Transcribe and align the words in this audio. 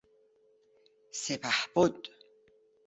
سپهبد 1.11 1.95